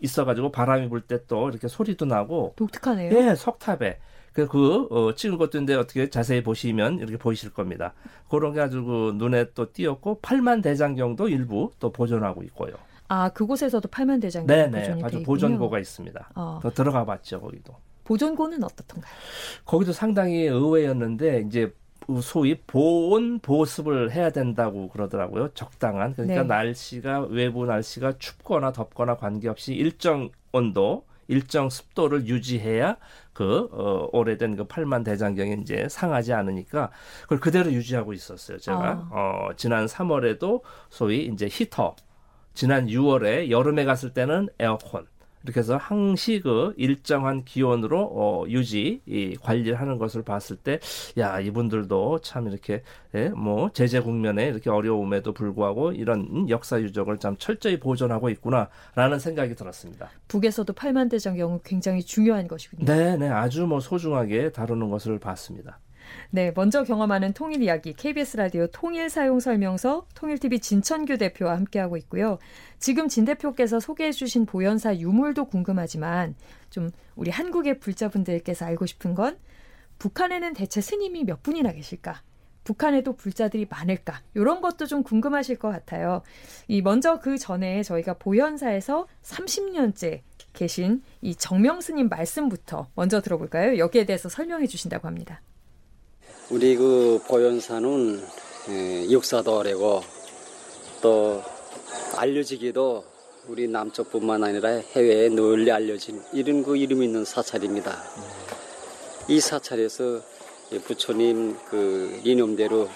있어가지고 0.00 0.52
바람이 0.52 0.88
불 0.88 1.00
때 1.00 1.18
또 1.26 1.48
이렇게 1.48 1.66
소리도 1.66 2.04
나고 2.04 2.52
독특하네요. 2.56 3.10
예, 3.16 3.34
석탑에 3.34 3.98
그, 4.32 4.46
그 4.46 4.86
어, 4.90 5.14
찍은 5.14 5.38
것도인데 5.38 5.74
어떻게 5.74 6.08
자세히 6.08 6.42
보시면 6.42 6.98
이렇게 6.98 7.16
보이실 7.16 7.52
겁니다. 7.52 7.92
그런 8.28 8.52
게 8.52 8.60
아주 8.60 8.84
그 8.84 9.14
눈에 9.16 9.46
또 9.54 9.72
띄었고 9.72 10.20
팔만 10.20 10.62
대장경도 10.62 11.28
일부 11.28 11.70
또 11.78 11.92
보존하고 11.92 12.42
있고요. 12.44 12.74
아 13.08 13.28
그곳에서도 13.28 13.86
팔만 13.88 14.20
대장경 14.20 14.46
네네 14.46 15.02
아주 15.02 15.22
보존고가 15.22 15.78
있습니다. 15.78 16.30
어. 16.34 16.60
더 16.62 16.70
들어가 16.70 17.04
봤죠 17.04 17.40
거기도. 17.40 17.74
보존고는 18.04 18.64
어떻던가요? 18.64 19.12
거기도 19.64 19.92
상당히 19.92 20.44
의외였는데 20.46 21.44
이제 21.46 21.72
소위 22.20 22.56
보온 22.66 23.38
보습을 23.38 24.10
해야 24.12 24.30
된다고 24.30 24.88
그러더라고요. 24.88 25.50
적당한 25.54 26.14
그러니까 26.14 26.42
네. 26.42 26.48
날씨가 26.48 27.26
외부 27.30 27.64
날씨가 27.64 28.14
춥거나 28.18 28.72
덥거나 28.72 29.16
관계없이 29.16 29.74
일정 29.74 30.30
온도 30.52 31.04
일정 31.32 31.70
습도를 31.70 32.26
유지해야 32.26 32.96
그 33.32 33.68
어, 33.72 34.08
오래된 34.12 34.56
그 34.56 34.64
팔만 34.64 35.02
대장경이 35.04 35.62
이제 35.62 35.86
상하지 35.88 36.34
않으니까 36.34 36.90
그걸 37.22 37.40
그대로 37.40 37.72
유지하고 37.72 38.12
있었어요. 38.12 38.58
제가 38.58 38.78
아. 38.78 39.08
어, 39.10 39.48
지난 39.56 39.86
3월에도 39.86 40.60
소위 40.90 41.24
이제 41.24 41.48
히터 41.50 41.96
지난 42.54 42.86
6월에 42.86 43.48
여름에 43.50 43.84
갔을 43.84 44.12
때는 44.12 44.48
에어컨 44.58 45.06
이렇게 45.44 45.60
해서 45.60 45.76
항시 45.76 46.40
그 46.40 46.74
일정한 46.76 47.44
기온으로 47.44 48.00
어, 48.12 48.44
유지 48.48 49.00
이 49.06 49.36
관리를 49.40 49.80
하는 49.80 49.98
것을 49.98 50.22
봤을 50.22 50.56
때 50.56 50.78
야 51.18 51.40
이분들도 51.40 52.20
참 52.20 52.48
이렇게 52.48 52.82
예, 53.14 53.28
뭐 53.28 53.70
제재 53.72 54.00
국면에 54.00 54.46
이렇게 54.46 54.70
어려움에도 54.70 55.32
불구하고 55.32 55.92
이런 55.92 56.48
역사 56.48 56.80
유적을 56.80 57.18
참 57.18 57.36
철저히 57.38 57.78
보존하고 57.78 58.30
있구나라는 58.30 59.18
생각이 59.18 59.54
들었습니다. 59.54 60.10
북에서도 60.28 60.72
팔만대장 60.72 61.36
경우 61.36 61.60
굉장히 61.64 62.02
중요한 62.02 62.48
것이군요. 62.48 62.84
네, 62.84 63.16
네, 63.16 63.28
아주 63.28 63.66
뭐 63.66 63.80
소중하게 63.80 64.52
다루는 64.52 64.90
것을 64.90 65.18
봤습니다. 65.18 65.78
네, 66.30 66.52
먼저 66.54 66.84
경험하는 66.84 67.32
통일 67.32 67.62
이야기 67.62 67.92
KBS 67.92 68.36
라디오 68.36 68.66
통일 68.68 69.10
사용 69.10 69.40
설명서 69.40 70.06
통일TV 70.14 70.60
진천규 70.60 71.18
대표와 71.18 71.56
함께하고 71.56 71.96
있고요. 71.98 72.38
지금 72.78 73.08
진 73.08 73.24
대표께서 73.24 73.80
소개해 73.80 74.12
주신 74.12 74.46
보현사 74.46 74.96
유물도 74.96 75.46
궁금하지만 75.46 76.34
좀 76.70 76.90
우리 77.16 77.30
한국의 77.30 77.78
불자분들께서 77.78 78.64
알고 78.64 78.86
싶은 78.86 79.14
건 79.14 79.38
북한에는 79.98 80.54
대체 80.54 80.80
스님이 80.80 81.24
몇 81.24 81.42
분이나 81.42 81.72
계실까? 81.72 82.22
북한에도 82.64 83.14
불자들이 83.14 83.66
많을까? 83.68 84.20
이런 84.34 84.60
것도 84.60 84.86
좀 84.86 85.02
궁금하실 85.02 85.56
것 85.56 85.70
같아요. 85.70 86.22
이 86.68 86.82
먼저 86.82 87.18
그 87.18 87.38
전에 87.38 87.82
저희가 87.82 88.14
보현사에서 88.14 89.06
30년째 89.22 90.20
계신 90.52 91.02
이 91.20 91.34
정명 91.34 91.80
스님 91.80 92.08
말씀부터 92.08 92.88
먼저 92.94 93.20
들어볼까요? 93.20 93.78
여기에 93.78 94.04
대해서 94.06 94.28
설명해 94.28 94.66
주신다고 94.66 95.08
합니다. 95.08 95.40
우리 96.50 96.76
그 96.76 97.20
보현사는 97.28 98.22
예, 98.68 99.10
역사도 99.10 99.58
오래고 99.58 100.02
또 101.00 101.42
알려지기도 102.16 103.04
우리 103.48 103.66
남쪽뿐만 103.68 104.44
아니라 104.44 104.68
해외에 104.68 105.28
널리 105.28 105.70
알려진 105.70 106.22
이런 106.32 106.62
그 106.62 106.76
이름 106.76 107.02
있는 107.02 107.24
사찰입니다. 107.24 108.02
이 109.28 109.40
사찰에서 109.40 110.20
부처님 110.84 111.56
그 111.68 112.20
이념대로 112.24 112.88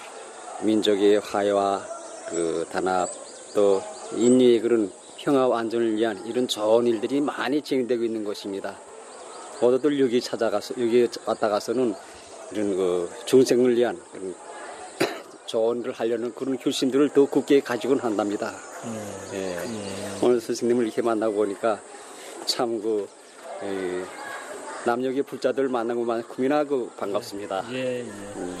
민족의 0.61 1.19
화해와 1.19 1.85
그 2.29 2.65
단합 2.71 3.09
또 3.53 3.81
인류의 4.15 4.59
그런 4.59 4.91
평화와 5.17 5.59
안전을 5.59 5.95
위한 5.95 6.25
이런 6.25 6.47
좋은 6.47 6.85
일들이 6.87 7.21
많이 7.21 7.61
진행되고 7.61 8.03
있는 8.03 8.23
것입니다. 8.23 8.77
모두들 9.59 9.99
여기 9.99 10.21
찾아가서 10.21 10.75
여기 10.79 11.07
왔다 11.25 11.49
가서는 11.49 11.95
이런 12.51 12.75
그 12.75 13.09
중생을 13.25 13.75
위한 13.75 13.99
그런 14.11 14.35
좋은 15.45 15.81
걸 15.81 15.91
하려는 15.91 16.33
그런 16.33 16.57
결심들을 16.57 17.09
더 17.09 17.25
굳게 17.25 17.61
가지고는 17.61 18.03
한답니다. 18.03 18.53
음, 18.85 19.07
예. 19.33 19.55
음. 19.57 20.19
오늘 20.23 20.41
선생님을 20.41 20.85
이렇게 20.85 21.01
만나고 21.01 21.35
보니까 21.35 21.81
참그 22.45 23.07
남녀의 24.85 25.23
불자들 25.23 25.67
만난 25.67 25.97
것만큼이나 25.97 26.63
그 26.63 26.89
반갑습니다. 26.97 27.65
예, 27.73 27.99
예. 27.99 28.01
음. 28.03 28.57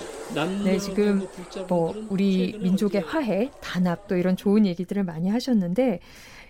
네, 0.63 0.77
지금 0.77 1.25
뭐 1.69 1.95
우리 2.09 2.57
민족의 2.59 3.01
화해, 3.01 3.49
단합 3.61 4.07
또 4.07 4.17
이런 4.17 4.35
좋은 4.35 4.65
얘기들을 4.65 5.03
많이 5.03 5.29
하셨는데 5.29 6.01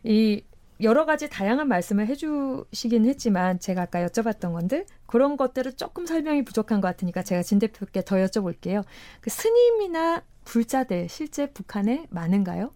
이 0.03 0.41
여러 0.81 1.05
가지 1.05 1.29
다양한 1.29 1.67
말씀을 1.67 2.07
해주시긴 2.07 3.05
했지만 3.05 3.59
제가 3.59 3.83
아까 3.83 4.05
여쭤봤던 4.05 4.53
건데 4.53 4.85
그런 5.05 5.37
것들을 5.37 5.73
조금 5.73 6.05
설명이 6.05 6.43
부족한 6.43 6.81
것 6.81 6.87
같으니까 6.89 7.23
제가 7.23 7.41
진 7.41 7.59
대표께 7.59 8.03
더 8.03 8.17
여쭤볼게요. 8.17 8.83
그 9.21 9.29
스님이나 9.29 10.23
불자들 10.47 11.09
실제 11.09 11.51
북한에 11.51 12.07
많은가요? 12.09 12.71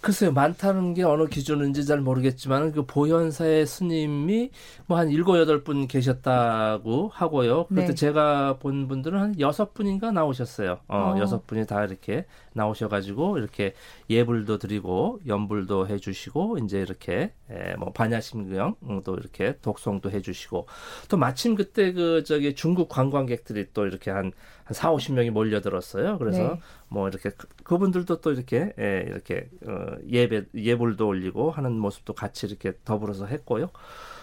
글쎄요, 0.00 0.32
많다는 0.32 0.94
게 0.94 1.02
어느 1.02 1.26
기준인지 1.26 1.84
잘 1.84 2.00
모르겠지만 2.00 2.70
그 2.70 2.86
보현사의 2.86 3.66
스님이 3.66 4.50
뭐 4.86 5.00
한 5.00 5.10
일곱 5.10 5.38
여덟 5.38 5.64
분 5.64 5.88
계셨다고 5.88 7.08
하고요. 7.12 7.66
그때 7.66 7.86
네. 7.86 7.94
제가 7.94 8.58
본 8.58 8.86
분들은 8.86 9.18
한 9.18 9.40
여섯 9.40 9.74
분인가 9.74 10.12
나오셨어요. 10.12 10.80
어, 10.88 10.96
어. 10.96 11.18
여섯 11.18 11.46
분이 11.46 11.66
다 11.66 11.84
이렇게 11.84 12.26
나오셔가지고 12.52 13.38
이렇게 13.38 13.74
예불도 14.08 14.58
드리고 14.58 15.20
연불도 15.26 15.88
해주시고 15.88 16.58
이제 16.58 16.80
이렇게 16.80 17.32
에, 17.50 17.74
뭐 17.76 17.92
반야심경도 17.92 19.14
이렇게 19.14 19.56
독송도 19.62 20.10
해주시고 20.10 20.66
또 21.08 21.16
마침 21.16 21.54
그때 21.54 21.92
그 21.92 22.22
저기 22.24 22.54
중국 22.54 22.88
관광객들이 22.88 23.68
또 23.72 23.86
이렇게 23.86 24.10
한, 24.10 24.32
한 24.70 24.74
4, 24.74 24.92
50명이 24.92 25.30
몰려들었어요. 25.30 26.18
그래서 26.18 26.42
네. 26.54 26.60
뭐 26.88 27.08
이렇게 27.08 27.30
그, 27.30 27.48
그분들도 27.64 28.20
또 28.20 28.30
이렇게 28.30 28.72
에, 28.78 29.04
이렇게 29.08 29.48
어, 29.66 29.96
예배 30.08 30.44
예불도 30.54 31.06
올리고 31.06 31.50
하는 31.50 31.72
모습도 31.72 32.12
같이 32.14 32.46
이렇게 32.46 32.72
더불어서 32.84 33.26
했고요. 33.26 33.70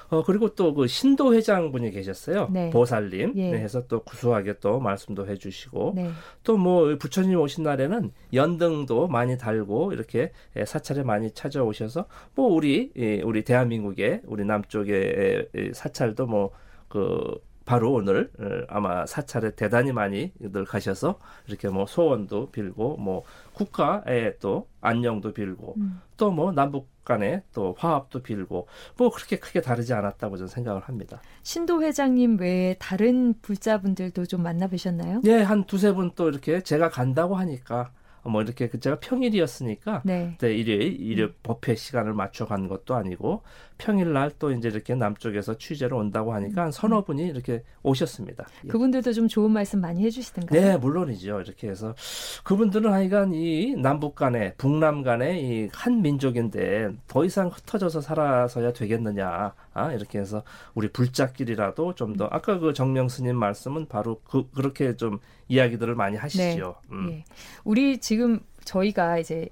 어, 0.09 0.23
그리고 0.23 0.55
또 0.55 0.73
그 0.73 0.87
신도 0.87 1.33
회장분이 1.33 1.91
계셨어요. 1.91 2.47
네. 2.49 2.69
보살님. 2.69 3.33
예. 3.35 3.51
네, 3.51 3.57
해서 3.59 3.87
또 3.87 4.03
구수하게 4.03 4.59
또 4.61 4.79
말씀도 4.79 5.27
해주시고. 5.27 5.93
네. 5.95 6.11
또뭐 6.43 6.97
부처님 6.97 7.37
오신 7.39 7.63
날에는 7.65 8.11
연등도 8.33 9.07
많이 9.07 9.37
달고 9.37 9.91
이렇게 9.91 10.31
예, 10.55 10.63
사찰에 10.63 11.03
많이 11.03 11.31
찾아오셔서 11.31 12.05
뭐 12.35 12.47
우리, 12.47 12.91
예, 12.95 13.21
우리 13.21 13.43
대한민국의 13.43 14.21
우리 14.25 14.45
남쪽의 14.45 15.49
사찰도 15.73 16.27
뭐그 16.27 17.46
바로 17.67 17.91
오늘 17.91 18.31
어, 18.39 18.65
아마 18.69 19.05
사찰에 19.05 19.51
대단히 19.51 19.91
많이들 19.91 20.63
가셔서 20.65 21.19
이렇게 21.47 21.67
뭐 21.67 21.85
소원도 21.85 22.49
빌고 22.51 22.95
뭐 22.95 23.23
국가의 23.53 24.37
또 24.39 24.69
안녕도 24.79 25.33
빌고 25.33 25.75
음. 25.77 26.01
또뭐 26.15 26.53
남북 26.53 26.87
간에 27.03 27.43
또 27.53 27.75
화합도 27.77 28.23
빌고 28.23 28.67
뭐 28.97 29.09
그렇게 29.11 29.37
크게 29.37 29.59
다르지 29.59 29.93
않았다고 29.93 30.37
저는 30.37 30.47
생각을 30.47 30.81
합니다. 30.81 31.21
신도 31.43 31.83
회장님 31.83 32.39
외에 32.39 32.75
다른 32.79 33.33
불자분들도 33.41 34.25
좀 34.25 34.43
만나보셨나요? 34.43 35.21
네, 35.23 35.41
한 35.41 35.65
두세 35.65 35.93
분 35.93 36.11
또 36.15 36.29
이렇게 36.29 36.61
제가 36.61 36.89
간다고 36.89 37.35
하니까 37.35 37.91
뭐 38.27 38.41
이렇게 38.41 38.67
그 38.67 38.79
제가 38.79 38.99
평일이었으니까 38.99 40.01
네. 40.05 40.35
네 40.39 40.53
일요일 40.55 40.99
일요 41.01 41.29
법회 41.43 41.75
시간을 41.75 42.13
맞춰 42.13 42.45
간 42.45 42.67
것도 42.67 42.95
아니고 42.95 43.41
평일 43.77 44.13
날 44.13 44.31
또 44.39 44.51
이제 44.51 44.67
이렇게 44.67 44.93
남쪽에서 44.95 45.57
취재로 45.57 45.97
온다고 45.97 46.33
하니까 46.33 46.63
한 46.63 46.71
서너 46.71 47.03
분이 47.03 47.27
이렇게 47.27 47.63
오셨습니다. 47.83 48.45
예. 48.65 48.67
그분들도 48.67 49.13
좀 49.13 49.27
좋은 49.27 49.49
말씀 49.51 49.79
많이 49.81 50.03
해주시던가요? 50.03 50.59
네, 50.61 50.77
물론이죠. 50.77 51.41
이렇게 51.41 51.69
해서 51.69 51.95
그분들은 52.43 52.91
하여간 52.91 53.33
이 53.33 53.75
남북 53.75 54.15
간에 54.15 54.53
북남 54.57 55.03
간에 55.03 55.39
이 55.39 55.69
한 55.73 56.01
민족인데 56.01 56.89
더 57.07 57.23
이상 57.25 57.47
흩어져서 57.49 58.01
살아서야 58.01 58.73
되겠느냐. 58.73 59.53
아, 59.73 59.91
이렇게 59.93 60.19
해서 60.19 60.43
우리 60.73 60.87
불자끼리라도 60.91 61.93
좀 61.95 62.17
더 62.17 62.27
아까 62.31 62.57
그 62.57 62.73
정명 62.73 63.09
스님 63.09 63.35
말씀은 63.37 63.85
바로 63.87 64.19
그 64.23 64.49
그렇게 64.51 64.95
좀 64.95 65.19
이야기들을 65.47 65.95
많이 65.95 66.17
하시죠. 66.17 66.75
네. 66.89 66.95
음. 66.95 67.07
네. 67.07 67.25
우리 67.63 67.99
지금 67.99 68.39
저희가 68.63 69.17
이제 69.19 69.49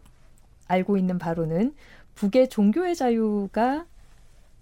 알고 0.68 0.98
있는 0.98 1.18
바로는 1.18 1.74
북의 2.16 2.50
종교의 2.50 2.96
자유가 2.96 3.86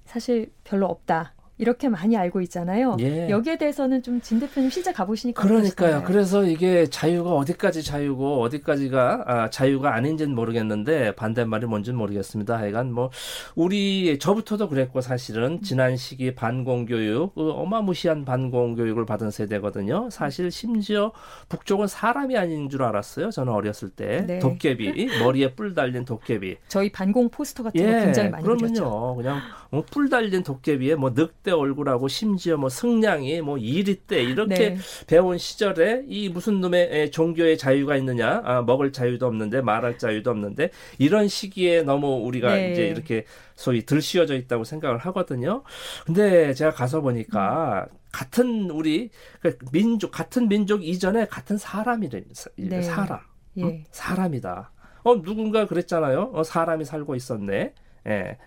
사실 0.05 0.51
별로 0.63 0.87
없다. 0.87 1.33
이렇게 1.63 1.88
많이 1.89 2.15
알고 2.17 2.41
있잖아요. 2.41 2.98
예. 3.00 3.29
여기에 3.29 3.58
대해서는 3.58 4.03
좀 4.03 4.20
진 4.22 4.39
대표님 4.39 4.70
실제 4.70 4.93
가보시니까 4.93 5.41
그러니까요. 5.41 6.03
그래서 6.05 6.43
이게 6.46 6.86
자유가 6.88 7.32
어디까지 7.34 7.84
자유고 7.84 8.41
어디까지가 8.41 9.24
아, 9.25 9.50
자유가 9.50 9.96
아닌지는 9.96 10.36
모르겠는데 10.36 11.15
반대말이 11.15 11.65
뭔지는 11.65 11.98
모르겠습니다. 11.98 12.58
하여간 12.58 12.93
뭐 12.93 13.10
우리 13.55 14.17
저부터도 14.20 14.70
그랬고 14.70 15.01
사실은 15.01 15.62
지난 15.62 15.98
시기 15.98 16.36
반공교육 16.36 17.36
그 17.36 17.51
어마무시한 17.51 18.25
반공교육을 18.25 19.05
받은 19.05 19.32
세대거든요. 19.32 20.10
사실 20.12 20.51
심지어 20.51 21.12
북쪽은 21.50 21.88
사람이 21.88 22.38
아닌 22.38 22.70
줄 22.70 22.84
알았어요. 22.84 23.32
저는 23.32 23.51
어렸을 23.53 23.89
때 23.89 24.25
네. 24.27 24.39
도깨비 24.39 25.20
머리에 25.22 25.53
뿔 25.53 25.74
달린 25.74 26.05
도깨비. 26.05 26.58
저희 26.67 26.91
반공 26.91 27.29
포스터 27.29 27.63
같은 27.63 27.79
예, 27.82 27.91
거 27.91 28.00
굉장히 28.05 28.29
많이 28.29 28.43
그러면요. 28.43 28.74
그렸죠. 28.74 29.15
그냥 29.17 29.39
뭐 29.72 29.84
뿔 29.91 30.10
달린 30.10 30.43
도깨비에 30.43 30.96
뭐 30.96 31.12
늑대 31.15 31.51
얼굴하고 31.57 32.07
심지어 32.07 32.57
뭐 32.57 32.69
승냥이 32.69 33.41
뭐 33.41 33.57
이리떼 33.57 34.24
이렇게 34.24 34.55
네. 34.55 34.77
배운 35.07 35.38
시절에 35.38 36.03
이 36.07 36.29
무슨 36.29 36.62
놈의 36.62 37.12
종교의 37.12 37.57
자유가 37.57 37.95
있느냐 37.98 38.41
아, 38.43 38.62
먹을 38.62 38.91
자유도 38.91 39.25
없는데 39.25 39.62
말할 39.62 39.98
자유도 39.98 40.31
없는데 40.31 40.69
이런 40.98 41.27
시기에 41.27 41.83
너무 41.83 42.25
우리가 42.25 42.55
네. 42.55 42.72
이제 42.72 42.88
이렇게 42.88 43.25
소위 43.55 43.86
들씌워져 43.86 44.36
있다고 44.36 44.63
생각을 44.63 44.98
하거든요. 45.00 45.63
근데 46.05 46.53
제가 46.53 46.72
가서 46.72 47.01
보니까 47.01 47.88
음. 47.89 47.98
같은 48.12 48.69
우리 48.69 49.10
그 49.41 49.57
민족 49.72 50.12
같은 50.12 50.48
민족 50.48 50.86
이전에 50.86 51.25
같은 51.27 51.57
사람이래 51.57 52.24
네. 52.57 52.81
사람 52.81 53.19
예. 53.57 53.63
응? 53.63 53.83
사람이다. 53.91 54.72
어 55.03 55.22
누군가 55.22 55.65
그랬잖아요. 55.67 56.31
어 56.33 56.43
사람이 56.43 56.86
살고 56.86 57.15
있었네. 57.15 57.74
예. 58.07 58.38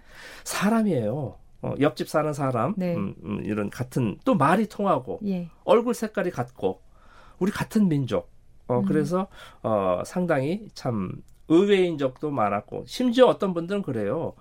사람이에요. 0.45 1.37
어, 1.67 1.75
옆집 1.81 2.09
사는 2.09 2.33
사람, 2.33 2.75
네. 2.77 2.95
음, 2.95 3.15
음, 3.25 3.41
이런 3.45 3.71
같은 3.71 4.19
또 4.25 4.35
말이 4.35 4.69
통하고 4.69 5.21
예. 5.27 5.49
얼굴 5.65 5.95
색깔이 5.95 6.31
같고 6.31 6.81
우리 7.39 7.51
같은 7.51 7.89
민족. 7.89 8.31
어, 8.69 8.81
음. 8.81 8.85
그래서 8.85 9.29
어, 9.63 10.03
상당히 10.05 10.69
참 10.75 11.23
의외인 11.49 11.99
적도 11.99 12.31
많았고 12.31 12.85
심지어 12.87 13.27
어떤 13.27 13.55
분들은 13.55 13.83
그래요. 13.83 14.35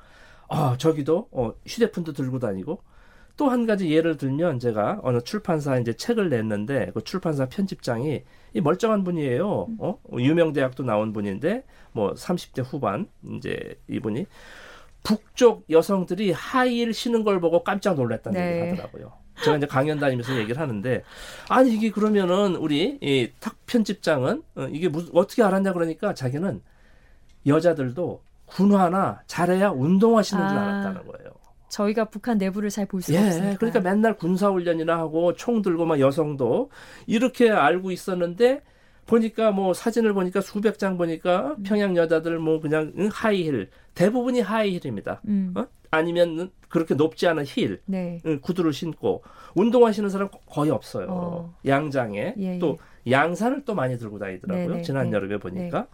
어, 0.48 0.78
저기도 0.78 1.28
어, 1.32 1.54
휴대폰도 1.66 2.14
들고 2.14 2.40
다니고 2.40 2.82
또 3.38 3.50
한 3.50 3.66
가지 3.66 3.92
예를 3.92 4.16
들면 4.18 4.60
제가 4.60 5.02
어느 5.04 5.20
출판사 5.22 5.78
이제 5.78 5.94
책을 5.94 6.30
냈는데 6.30 6.92
그 6.94 7.04
출판사 7.04 7.48
편집장이 7.48 8.24
이 8.54 8.62
멀쩡한 8.62 9.04
분이에요. 9.04 9.68
어? 9.78 10.00
유명 10.14 10.54
대학도 10.54 10.84
나온 10.84 11.12
분인데 11.12 11.66
뭐 11.92 12.14
30대 12.14 12.64
후반 12.66 13.08
이제 13.34 13.78
이분이 13.90 14.26
북쪽 15.06 15.66
여성들이 15.70 16.32
하이힐 16.32 16.94
신은 16.94 17.24
걸 17.24 17.40
보고 17.40 17.64
깜짝 17.64 17.96
놀랐다는 17.96 18.40
네. 18.40 18.60
얘기 18.62 18.70
하더라고요. 18.82 19.14
제가 19.44 19.58
이제 19.58 19.68
강연 19.68 20.00
다니면서 20.00 20.36
얘기를 20.38 20.60
하는데 20.60 21.04
아니 21.50 21.74
이게 21.74 21.92
그러면은 21.92 22.56
우리 22.56 22.98
이탁 23.02 23.56
편집장은 23.66 24.44
어, 24.56 24.68
이게 24.72 24.88
무슨 24.90 25.12
어떻게 25.14 25.44
알았냐 25.44 25.74
그러니까 25.74 26.14
자기는 26.14 26.62
여자들도 27.46 28.22
군화나 28.46 29.22
잘해야 29.28 29.70
운동화 29.72 30.22
신는 30.22 30.48
줄 30.48 30.58
아. 30.58 30.62
알았다는 30.62 31.08
거예요. 31.08 31.32
저희가 31.70 32.06
북한 32.06 32.38
내부를 32.38 32.70
잘 32.70 32.86
볼 32.86 33.02
수가 33.02 33.20
예, 33.22 33.28
없으니까. 33.28 33.58
그러니까 33.58 33.82
맨날 33.82 34.16
군사 34.16 34.50
훈련이나 34.50 34.98
하고 34.98 35.34
총 35.36 35.62
들고 35.62 35.86
막 35.86 36.00
여성도 36.00 36.70
이렇게 37.06 37.50
알고 37.50 37.92
있었는데 37.92 38.62
보니까 39.06 39.52
뭐 39.52 39.74
사진을 39.74 40.14
보니까 40.14 40.42
수백 40.42 40.80
장 40.80 40.98
보니까 40.98 41.56
음. 41.58 41.64
평양 41.64 41.96
여자들 41.96 42.40
뭐 42.40 42.60
그냥 42.60 42.94
하이힐 43.12 43.70
대부분이 43.94 44.42
하이힐입니다. 44.42 45.22
음. 45.28 45.54
어? 45.56 45.66
아니면 45.92 46.52
그렇게 46.68 46.94
높지 46.96 47.28
않은 47.28 47.44
힐 47.46 47.80
네. 47.86 48.20
구두를 48.42 48.74
신고 48.74 49.24
운동하시는 49.54 50.10
사람 50.10 50.30
거의 50.46 50.72
없어요. 50.72 51.08
어. 51.10 51.56
양장에 51.66 52.34
예, 52.38 52.60
또 52.60 52.78
예. 53.08 53.12
양산을 53.12 53.64
또 53.64 53.76
많이 53.76 53.98
들고 53.98 54.20
다니더라고요. 54.20 54.68
네네, 54.68 54.82
지난 54.82 55.10
네. 55.10 55.16
여름에 55.16 55.38
보니까 55.38 55.82
네. 55.82 55.88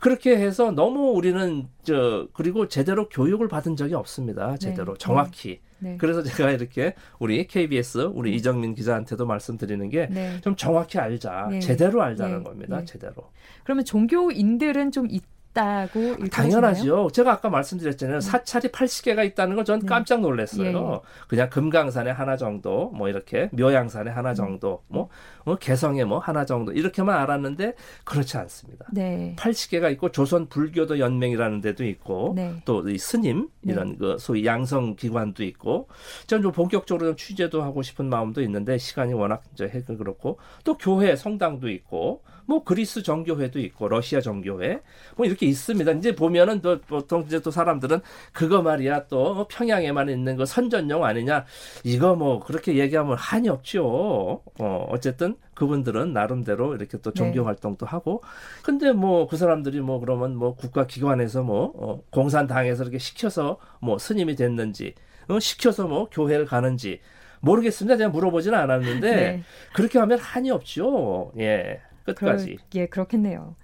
그렇게 0.00 0.36
해서 0.36 0.72
너무 0.72 1.10
우리는 1.10 1.68
저 1.82 2.26
그리고 2.32 2.66
제대로 2.66 3.08
교육을 3.08 3.46
받은 3.46 3.76
적이 3.76 3.94
없습니다. 3.94 4.56
제대로 4.56 4.94
네. 4.94 4.98
정확히. 4.98 5.60
네. 5.84 5.96
그래서 5.98 6.22
제가 6.22 6.50
이렇게 6.50 6.94
우리 7.18 7.46
KBS 7.46 8.10
우리 8.14 8.30
네. 8.30 8.36
이정민 8.36 8.74
기자한테도 8.74 9.26
말씀드리는 9.26 9.90
게좀 9.90 10.14
네. 10.14 10.40
정확히 10.56 10.98
알자, 10.98 11.48
네. 11.50 11.60
제대로 11.60 12.02
알자는 12.02 12.38
네. 12.38 12.44
겁니다. 12.44 12.78
네. 12.78 12.84
제대로. 12.86 13.30
그러면 13.64 13.84
종교인들은 13.84 14.90
좀 14.92 15.06
있다고 15.54 16.28
당연하죠. 16.30 17.10
제가 17.12 17.32
아까 17.32 17.48
말씀드렸잖아요. 17.48 18.18
네. 18.18 18.20
사찰이 18.20 18.68
80개가 18.68 19.24
있다는 19.24 19.56
건전 19.56 19.86
깜짝 19.86 20.20
놀랐어요. 20.20 20.66
예, 20.66 20.72
예. 20.72 21.00
그냥 21.28 21.48
금강산에 21.48 22.10
하나 22.10 22.36
정도, 22.36 22.90
뭐 22.90 23.08
이렇게 23.08 23.48
묘양산에 23.52 24.10
하나 24.10 24.30
음. 24.30 24.34
정도, 24.34 24.82
뭐, 24.88 25.08
뭐 25.44 25.56
개성에 25.56 26.04
뭐 26.04 26.18
하나 26.18 26.44
정도 26.44 26.72
이렇게만 26.72 27.16
알았는데 27.16 27.74
그렇지 28.04 28.36
않습니다. 28.38 28.86
네. 28.92 29.36
80개가 29.38 29.92
있고 29.92 30.10
조선 30.10 30.48
불교도 30.48 30.98
연맹이라는 30.98 31.60
데도 31.60 31.84
있고 31.84 32.32
네. 32.34 32.54
또이 32.64 32.98
스님 32.98 33.48
네. 33.60 33.72
이런 33.72 33.92
네. 33.92 33.96
그 33.98 34.16
소위 34.18 34.44
양성 34.44 34.96
기관도 34.96 35.44
있고 35.44 35.88
저는 36.26 36.42
좀 36.42 36.52
본격적으로 36.52 37.08
좀 37.08 37.16
취재도 37.16 37.62
하고 37.62 37.82
싶은 37.82 38.06
마음도 38.06 38.42
있는데 38.42 38.78
시간이 38.78 39.12
워낙 39.12 39.42
이제 39.52 39.68
그렇고 39.86 40.38
또 40.64 40.76
교회 40.78 41.14
성당도 41.14 41.68
있고 41.68 42.22
뭐 42.46 42.64
그리스 42.64 43.02
정교회도 43.02 43.58
있고 43.60 43.88
러시아 43.88 44.20
정교회 44.20 44.80
뭐 45.16 45.26
이렇게 45.26 45.46
있습니다. 45.46 45.90
이제 45.92 46.14
보면은 46.14 46.60
또 46.60 46.80
보통 46.80 47.22
이제 47.26 47.40
또 47.40 47.50
사람들은 47.50 48.00
그거 48.32 48.62
말이야 48.62 49.06
또 49.08 49.46
평양에만 49.48 50.08
있는 50.08 50.36
거 50.36 50.44
선전용 50.44 51.04
아니냐 51.04 51.44
이거 51.82 52.14
뭐 52.14 52.40
그렇게 52.40 52.76
얘기하면 52.76 53.16
한이 53.16 53.48
없죠. 53.48 54.42
어 54.58 54.86
어쨌든 54.90 55.36
그분들은 55.54 56.12
나름대로 56.12 56.74
이렇게 56.74 56.98
또 56.98 57.12
종교 57.12 57.40
네. 57.40 57.44
활동도 57.46 57.86
하고 57.86 58.22
근데 58.62 58.92
뭐 58.92 59.26
그 59.34 59.36
사람들이 59.36 59.80
뭐 59.80 59.98
그러면 60.00 60.36
뭐 60.36 60.54
국가 60.54 60.86
기관에서 60.86 61.42
뭐 61.42 61.72
어, 61.76 62.02
공산당에서 62.10 62.84
이렇게 62.84 62.98
시켜서 62.98 63.58
뭐 63.80 63.98
스님이 63.98 64.36
됐는지 64.36 64.94
어, 65.28 65.40
시켜서 65.40 65.86
뭐 65.86 66.08
교회를 66.10 66.46
가는지 66.46 67.00
모르겠습니다. 67.40 67.96
제가 67.96 68.10
물어보지는 68.10 68.56
않았는데 68.58 69.10
네. 69.14 69.42
그렇게 69.74 69.98
하면 69.98 70.18
한이 70.18 70.50
없죠. 70.50 71.32
예. 71.38 71.80
끝까지. 72.04 72.56
그, 72.56 72.78
예, 72.78 72.86
그렇겠네요. 72.86 73.56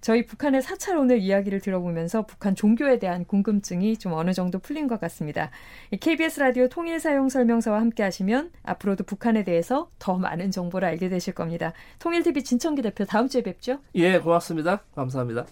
저희 0.00 0.24
북한의 0.24 0.62
사찰 0.62 0.96
오늘 0.98 1.18
이야기를 1.18 1.60
들어보면서 1.60 2.26
북한 2.26 2.54
종교에 2.54 2.98
대한 2.98 3.24
궁금증이 3.24 3.96
좀 3.96 4.12
어느 4.12 4.32
정도 4.32 4.58
풀린 4.58 4.86
것 4.86 5.00
같습니다. 5.00 5.50
KBS 5.98 6.40
라디오 6.40 6.68
통일 6.68 7.00
사용 7.00 7.28
설명서와 7.28 7.80
함께 7.80 8.02
하시면 8.02 8.52
앞으로도 8.62 9.04
북한에 9.04 9.42
대해서 9.42 9.90
더 9.98 10.16
많은 10.16 10.50
정보를 10.50 10.86
알게 10.88 11.08
되실 11.08 11.34
겁니다. 11.34 11.72
통일TV 11.98 12.44
진청기 12.44 12.82
대표 12.82 13.04
다음 13.04 13.28
주에 13.28 13.42
뵙죠? 13.42 13.80
예, 13.94 14.18
고맙습니다. 14.18 14.82
감사합니다. 14.94 15.46